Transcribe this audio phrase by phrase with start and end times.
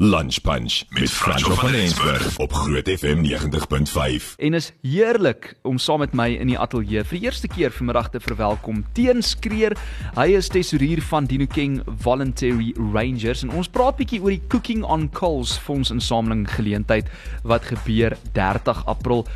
[0.00, 4.34] Lunch Punch met Franco van Eensberg op Groot FM 90.5.
[4.36, 8.12] En is heerlik om saam met my in die ateljee vir die eerste keer vanmiddag
[8.14, 9.74] te verwelkom Teenskreer.
[10.14, 15.08] Hy is tesourier van Dinokeng Voluntary Rangers en ons praat bietjie oor die Cooking on
[15.10, 17.10] Coals fonds insameling geleentheid
[17.42, 19.26] wat gebeur 30 April.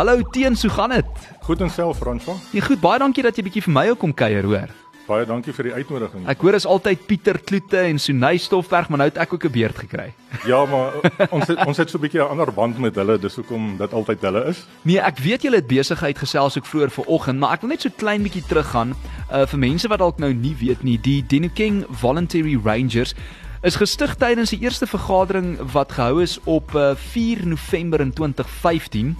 [0.00, 1.28] Hallo Teens, hoe gaan dit?
[1.44, 2.40] Goed en self Franco.
[2.56, 4.72] Nee, goed, baie dankie dat jy bietjie vir my ook kom kuier, hoor.
[5.06, 6.24] Baie dankie vir die uitnodiging.
[6.26, 9.52] Ek hoor is altyd Pieter Kloete en Sunay Stoffberg, maar nou het ek ook 'n
[9.54, 10.12] beerd gekry.
[10.46, 10.98] Ja, maar
[11.30, 13.92] ons het, ons het so 'n bietjie 'n ander band met hulle, dis hoekom dit
[13.92, 14.66] altyd hulle is.
[14.82, 17.90] Nee, ek weet julle het besigheid gesels ook vroeër vanoggend, maar ek wil net so
[17.96, 18.94] klein bietjie teruggaan
[19.30, 23.14] uh vir mense wat dalk nou nie weet nie, die Dinokeng Voluntary Rangers
[23.62, 29.16] is gestig tydens die eerste vergadering wat gehou is op uh, 4 November in 2015.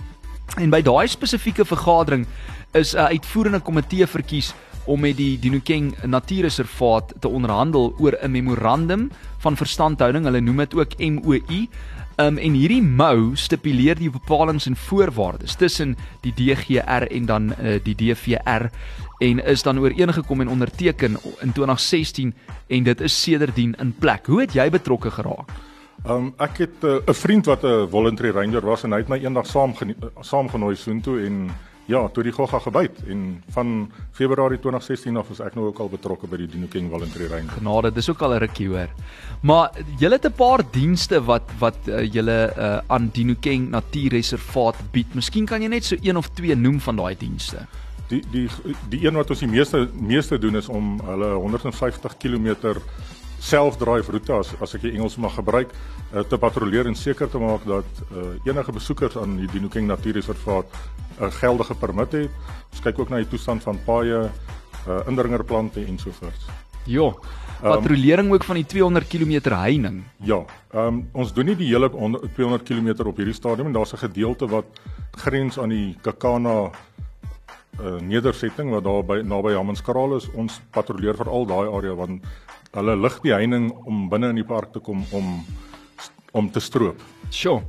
[0.55, 2.27] En by daai spesifieke vergadering
[2.73, 4.55] is 'n uitvoerende komitee verkies
[4.87, 10.25] om met die Dinokeng Natuurreservaat te onderhandel oor 'n memorandum van verstandhouding.
[10.25, 11.67] Hulle noem dit ook MOU.
[12.19, 17.77] Um, en hierdie MOU stipuleer die bepalinge en voorwaardes tussen die DGR en dan uh,
[17.83, 18.71] die DVR
[19.19, 22.35] en is dan ooreengekom en onderteken in 2016
[22.67, 24.27] en dit is sedertdien in plek.
[24.27, 25.53] Hoe het jy betrokke geraak?
[26.09, 29.09] Um ek het eh, 'n uh, vriend wat 'n voluntary ranger was en hy het
[29.09, 29.75] my eendag saam
[30.21, 31.51] saamgenooi soontoe en
[31.87, 33.21] Ja, toe die gogga gebyt en
[33.55, 33.69] van
[34.13, 37.53] Februarie 2016 af is ek nou ook al betrokke by die Dinokeng Voluntary Ranger.
[37.61, 38.91] Genade, dis ook al 'n rukkie hoor.
[39.43, 45.15] Maar julle het 'n paar dienste wat wat uh, julle uh, aan Dinokeng Natuurreservaat bied.
[45.15, 47.67] Miskien kan jy net so een of twee noem van daai dienste.
[48.09, 48.49] Die die
[48.89, 52.57] die een wat ons die meeste meeste doen is om hulle 150 km
[53.39, 57.39] self-drive roete as as ek die Engels mag gebruik uh, te patrolleer en seker te
[57.39, 60.67] maak dat uh, enige besoekers aan die Dinokeng Natuurreservaat
[61.21, 62.31] 'n uh, geldige permit het.
[62.73, 64.31] Ons kyk ook na die toestand van paaie,
[64.89, 66.43] uh, indringerplante en so voort.
[66.87, 67.15] Ja.
[67.61, 70.03] Patrollering um, ook van die 200 km heining.
[70.23, 70.45] Ja.
[70.73, 74.05] Ehm um, ons doen nie die hele 200 km op hierdie stadium en daar's 'n
[74.05, 74.67] gedeelte wat
[75.11, 76.71] grens aan die Kakana
[77.81, 80.29] uh, nedersetting wat daar by naby Hammanskraal is.
[80.35, 82.23] Ons patrolleer vir al daai area want
[82.77, 85.41] hulle lig die heining om binne in die park te kom om
[86.37, 87.01] om te stroop.
[87.33, 87.63] Sjoe.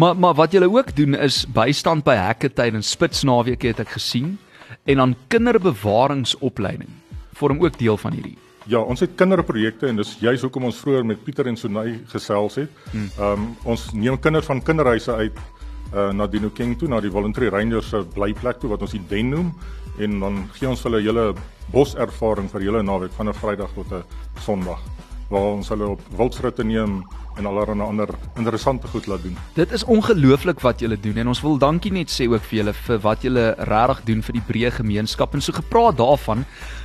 [0.00, 4.38] Maar maar wat julle ook doen is bystand by hekke tydens spitsnaweke het ek gesien
[4.84, 6.90] en dan kinderbewaringsopleiding
[7.34, 8.38] vorm ook deel van hierdie.
[8.66, 12.56] Ja, ons het kinderprojekte en dis juis hoekom ons vroeër met Pieter en Sonay gesels
[12.62, 12.70] het.
[12.92, 13.10] Hmm.
[13.18, 15.40] Ehm um, ons neem kinders van kinderhuise uit
[15.92, 19.30] uh, na Dinokeng toe na die Voluntary Rangers se blyplek toe wat ons die Den
[19.34, 19.52] noem.
[19.98, 21.34] En dan gee ons hulle hele
[21.72, 24.04] boservaring vir hele naweek van 'n Vrydag tot 'n
[24.40, 24.80] Sondag
[25.30, 27.02] waar ons hulle op wildsritte neem
[27.36, 29.36] en allerlei ander interessante goed laat doen.
[29.54, 32.74] Dit is ongelooflik wat julle doen en ons wil dankie net sê ook vir julle
[32.86, 36.44] vir wat julle regtig doen vir die breë gemeenskap en so gepraat daarvan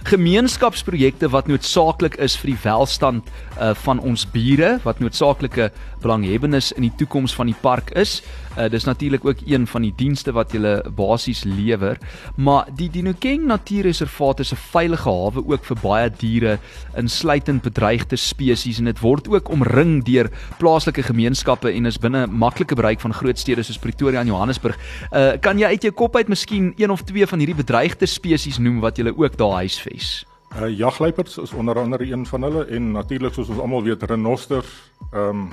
[0.10, 3.30] gemeenskapsprojekte wat noodsaaklik is vir die welstand
[3.60, 5.70] uh, van ons bure wat noodsaaklike
[6.02, 8.20] belanghebbenes in die toekoms van die park is.
[8.58, 12.00] Uh, dis natuurlik ook een van die dienste wat julle basies lewer,
[12.36, 16.60] maar die Dinokeng Natuurreservaat is 'n veilige hawe ook vir baie diere
[16.98, 22.76] insluitend bedreigde spesies en dit word ook omring deur plaaslike gemeenskappe en is binne maklike
[22.76, 24.78] bereik van groot stede soos Pretoria en Johannesburg.
[25.12, 28.58] Uh kan jy uit jou kop uit miskien een of twee van hierdie bedreigde spesies
[28.58, 30.26] noem wat jy ook daar huisves?
[30.58, 34.70] Uh jagluiperds is onder andere een van hulle en natuurlik soos ons almal weet renosters
[35.14, 35.50] ehm um,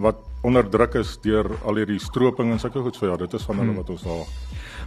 [0.00, 3.60] wat onderdruk is deur al hierdie stroping en sulke goed so ja dit is van
[3.60, 3.82] hulle hmm.
[3.82, 4.26] wat ons daar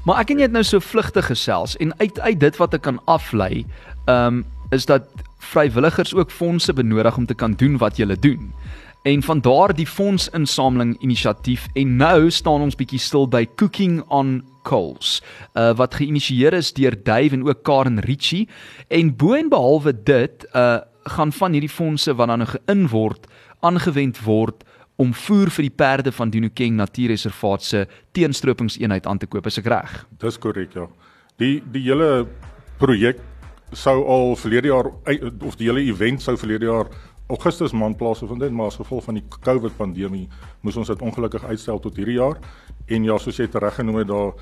[0.04, 2.84] Maar ek en jy het nou so vlugtig gesels en uit uit dit wat ek
[2.90, 3.66] kan aflei
[4.06, 4.44] ehm um,
[4.74, 5.06] is dat
[5.54, 8.54] vrywilligers ook fondse benodig om te kan doen wat jy doen
[9.04, 14.38] en van daar die fondsinsameling inisiatief en nou staan ons bietjie stil by Cooking on
[14.64, 15.18] Coals
[15.54, 18.48] uh, wat geïnisieer is deur Dave en ook Karen Ritchie.
[18.88, 23.28] En bo en behalwe dit uh, gaan van hierdie fondse wat dan nou geïn word
[23.60, 24.64] aangewend word
[24.96, 29.48] om voer vir die perde van Dinokeng Natuurreservaat se teenstropingseenheid aan te koop.
[29.50, 29.94] Is ek reg?
[30.22, 30.88] Dis korrek ja.
[31.42, 32.28] Die die hele
[32.80, 33.20] projek
[33.74, 34.94] sou al verlede jaar
[35.42, 36.92] of die hele event sou verlede jaar
[37.34, 40.28] Augustus maand plaasgevind het, maar as gevolg van die COVID pandemie
[40.62, 42.38] moes ons dit ongelukkig uitstel tot hierdie jaar.
[42.86, 44.34] En ja, soos jy reg genoem het, daar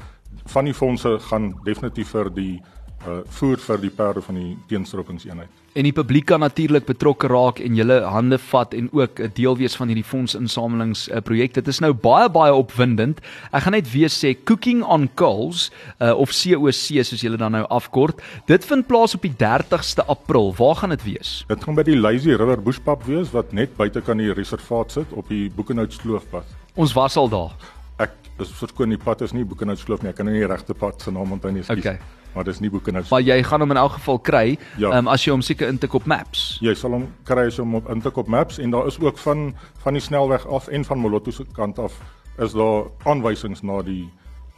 [0.51, 2.61] van die fondse gaan definitief vir die
[3.07, 5.49] uh voer vir die perde van die teenstroppingseenheid.
[5.71, 9.57] En die publiek kan natuurlik betrokke raak en julle hande vat en ook 'n deel
[9.57, 11.53] wees van hierdie fondsinsamelingsprojek.
[11.53, 13.21] Dit is nou baie baie opwindend.
[13.51, 15.71] Ek gaan net weer sê Cooking on Coals
[16.01, 18.21] uh, of COC soos julle dan nou afkort.
[18.45, 20.53] Dit vind plaas op die 30ste April.
[20.57, 21.45] Waar gaan dit wees?
[21.47, 25.07] Dit gaan by die Lazy River Bushpap wees wat net buite kan die reservaat sit
[25.13, 26.43] op die Boekenhout Sloofpad.
[26.75, 27.80] Ons was al daar.
[28.01, 30.09] Ek is verskoon die pad is nie Boekenhout Kloof nie.
[30.11, 31.63] Ek kan nou nie die regte pad se naam onthou nie.
[31.69, 31.99] Okay.
[32.33, 33.09] Maar dis nie Boekenhout.
[33.11, 34.93] Maar jy gaan hom in elk geval kry Ja.
[34.97, 36.57] um, as jy hom seker intik op Maps.
[36.63, 39.17] Jy sal hom kry as jy hom op intik op Maps en daar is ook
[39.17, 39.53] van
[39.83, 41.93] van die snelweg af en van Moloto se kant af
[42.39, 44.09] is daar aanwysings na die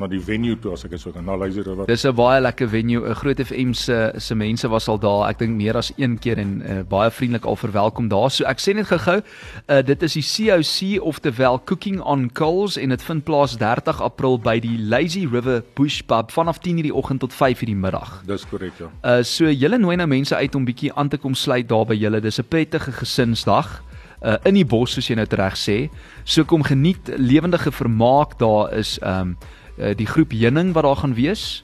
[0.02, 1.86] na die venue toe as ek dit so kan na Lazy River.
[1.88, 3.06] Dis 'n baie lekker venue.
[3.06, 5.30] 'n Groot FM se se mense was al daar.
[5.30, 8.32] Ek dink meer as een keer en uh, baie vriendelik al verwelkom daar.
[8.32, 9.22] So ek sê net gou-gou,
[9.68, 14.40] uh, dit is die COC oftewel Cooking on Coals en dit vind plaas 30 April
[14.40, 18.24] by die Lazy River Bush Pub vanaf 10:00 die oggend tot 5:00 die middag.
[18.26, 18.90] Dis korrek ja.
[19.04, 21.96] Uh so julle nooi nou mense uit om bietjie aan te kom sluit daar by
[21.96, 22.22] julle.
[22.22, 23.84] Dis 'n prettige gesinsdag
[24.24, 25.90] uh in die bos soos jy nou reg sê.
[26.24, 28.40] So kom geniet lewendige vermaak.
[28.40, 29.38] Daar is um
[29.78, 31.64] uh, die groep heuning wat daar gaan wees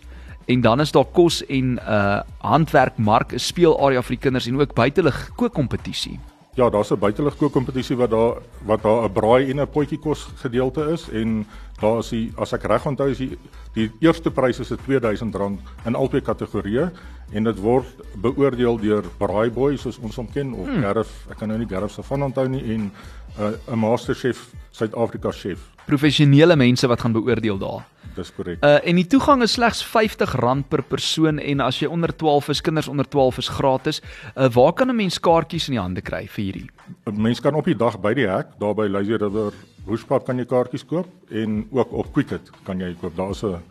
[0.49, 4.73] en dan is daar kos en uh handwerkmark, 'n speelarea vir die kinders en ook
[4.73, 6.19] buitelug kookkompetisie.
[6.55, 10.27] Ja, daar's 'n buitelug kookkompetisie wat daar wat daar 'n braai en 'n potjie kos
[10.35, 11.45] gedeelte is en
[11.79, 13.37] daar is die as ek reg onthou is die
[13.73, 16.91] die eerste prys is R2000 in albei kategorieë
[17.31, 17.85] en dit word
[18.15, 20.81] beoordeel deur Braai Boy soos ons hom ken of hmm.
[20.81, 22.91] Gareth, ek kan nou nie Gareth se van onthou nie en 'n
[23.39, 25.59] uh, 'n masterchef Suid-Afrika chef.
[25.85, 27.85] Professionele mense wat gaan beoordeel daar.
[28.15, 28.61] Dis korrek.
[28.65, 32.61] Uh en die toegang is slegs R50 per persoon en as jy onder 12 is,
[32.61, 34.01] kinders onder 12 is gratis.
[34.35, 36.69] Uh waar kan 'n mens kaartjies in die hande kry vir hierdie?
[37.11, 39.53] Mense kan op die dag by die hek daar by Lazy River
[39.85, 43.15] Bushpad kan jy kaartjies koop en ook op Quicket kan jy koop.
[43.15, 43.61] Daar's 'n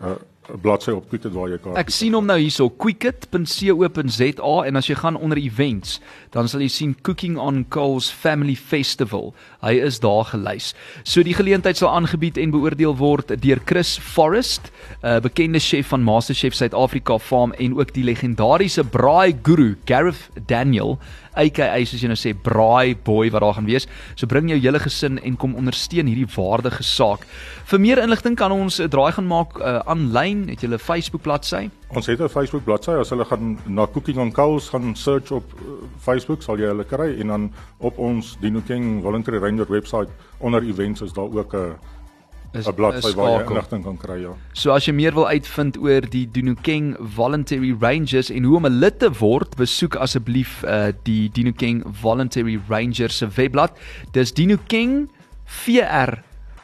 [0.00, 0.16] 'n
[0.62, 4.96] bladsy op Quicket waar jy kaartjies Ek sien hom nou hierso quicket.co.za en as jy
[4.98, 5.98] gaan onder events,
[6.34, 9.34] dan sal jy sien Cooking on Coals Family Festival.
[9.64, 10.72] Hy is daar gelys.
[11.04, 14.72] So die geleentheid sal aangebied en beoordeel word deur Chris Forrest,
[15.02, 20.98] 'n bekende chef van MasterChef Suid-Afrika Farm en ook die legendariese braai guru Gareth Daniel
[21.38, 23.86] aka soos jy nou sê braai boy wat daar gaan wees.
[24.18, 27.26] So bring jou hele gesin en kom ondersteun hierdie waardige saak.
[27.68, 31.22] Vir meer inligting kan ons 'n draai gaan maak aanlyn, uh, het jy 'n Facebook
[31.22, 31.70] bladsy?
[31.88, 32.90] Ons het 'n Facebook bladsy.
[32.90, 36.84] As hulle gaan na Cooking on Coals gaan search op uh, Facebook, sal jy hulle
[36.84, 40.08] kry en dan op ons Dino King Voluntary Ranger webwerf
[40.38, 41.76] onder events is daar ook 'n
[42.52, 44.32] 'n bladsy waar jy inligting kan kry ja.
[44.52, 48.78] So as jy meer wil uitvind oor die Dinokeng Voluntary Rangers en hoe om 'n
[48.80, 53.76] lid te word, besoek asseblief uh, die Dinokeng Voluntary Rangers se webblad.
[54.12, 55.10] Dis dinokeng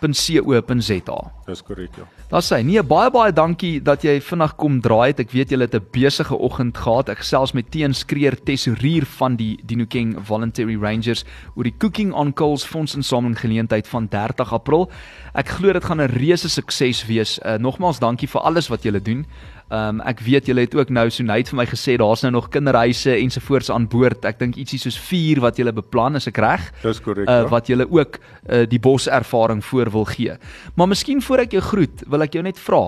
[0.01, 1.19] vr.co.za.
[1.47, 2.07] Dis korrek ja.
[2.31, 2.63] Daar's hy.
[2.67, 5.21] Nee, baie baie dankie dat jy vinnig kom draai het.
[5.21, 7.09] Ek weet jy het 'n besige oggend gehad.
[7.09, 11.25] Ek gesels met Teun Skreer, tesourier van die Dinokeng Voluntary Rangers
[11.55, 14.91] oor die Cooking on Coals fondsinsameling geleentheid van 30 April.
[15.35, 17.39] Ek glo dit gaan 'n reuse sukses wees.
[17.45, 19.27] Uh, nogmaals dankie vir alles wat julle doen.
[19.75, 22.31] Ehm um, ek weet julle het ook nou so net vir my gesê daar's nou
[22.35, 24.27] nog kinderhuise ensovoorts aan boord.
[24.29, 26.69] Ek dink ietsie soos 4 wat julle beplan, is ek reg?
[26.83, 27.27] Dis korrek.
[27.27, 30.37] Uh, wat julle ook uh, die boservaring voor wil gee.
[30.77, 32.83] Maar miskien voor ek jou groet, wil ek jou net vra,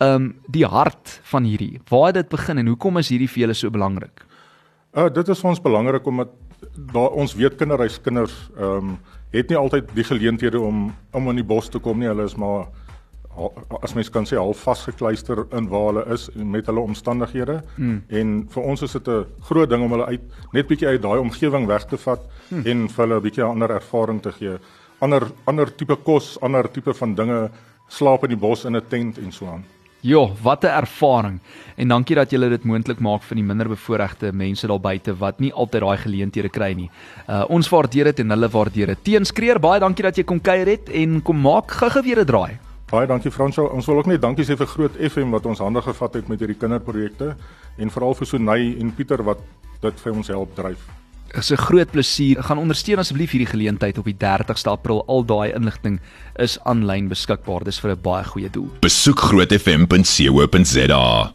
[0.00, 1.80] ehm um, die hart van hierdie.
[1.90, 4.24] Waar het dit begin en hoekom is hierdie vir julle so belangrik?
[4.96, 6.32] Uh dit is vir ons belangrik omdat
[6.94, 8.98] daar ons weet kinderhuiskinders ehm um,
[9.30, 12.08] het nie altyd die geleenthede om om in die bos te kom nie.
[12.08, 12.70] Hulle is maar
[13.80, 18.02] as mens kan sê half vasgekluister in waar hulle is met hulle omstandighede hmm.
[18.08, 20.22] en vir ons is dit 'n groot ding om hulle uit
[20.52, 22.66] net bietjie uit daai omgewing weg te vat hmm.
[22.66, 24.58] en vir hulle 'n bietjie ander ervaring te gee.
[25.00, 27.50] Ander ander tipe kos, ander tipe van dinge,
[27.88, 29.64] slaap in die bos in 'n tent en so aan.
[30.02, 31.40] Jo, wat 'n ervaring.
[31.76, 35.52] En dankie dat julle dit moontlik maak vir die minderbevoorregte mense daar buite wat nie
[35.52, 36.90] altyd daai geleenthede kry nie.
[37.28, 39.04] Uh ons waardeer dit en hulle waardeer dit.
[39.04, 42.69] Teenskreer, baie dankie dat jy kom kuier het en kom maak gou-gou weer 'n draai.
[42.90, 43.68] Baie dankie Fransjo.
[43.70, 46.40] Ons wil ook net dankie sê vir Groot FM wat ons hande gevat het met
[46.42, 47.36] hierdie kinderprojekte
[47.78, 49.38] en veral vir Sonay en Pieter wat
[49.84, 50.78] dit vir ons help dryf.
[51.30, 52.42] Dit is 'n groot plesier.
[52.42, 55.04] Gaan ondersteun asseblief hierdie geleentheid op die 30ste April.
[55.06, 56.00] Al daai inligting
[56.36, 57.64] is aanlyn beskikbaar.
[57.64, 58.68] Dis vir 'n baie goeie doel.
[58.80, 61.34] Besoek grootfm.co.za